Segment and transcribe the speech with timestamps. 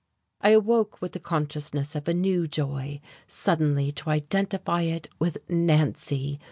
[0.41, 6.39] I awoke with the consciousness of a new joy, suddenly to identify it with Nancy.